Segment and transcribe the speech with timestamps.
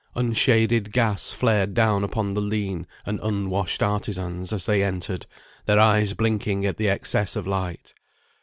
[0.15, 5.27] Unshaded gas flared down upon the lean and unwashed artisans as they entered,
[5.67, 7.93] their eyes blinking at the excess of light.